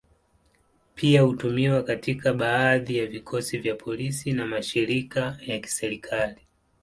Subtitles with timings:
[0.95, 6.41] Pia hutumiwa katika baadhi ya vikosi vya polisi na mashirika ya kiserikali.